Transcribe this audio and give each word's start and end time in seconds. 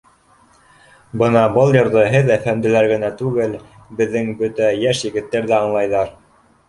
Бына 1.21 1.43
был 1.57 1.75
йырҙы 1.75 2.05
һеҙ 2.15 2.31
әфәнделәр 2.35 2.87
генә 2.93 3.11
түгел, 3.21 3.53
беҙҙең 4.01 4.33
бөтә 4.41 4.75
йәш 4.85 5.05
егеттәр 5.09 5.47
ҙә 5.53 5.61
аңлайҙар. 5.63 6.11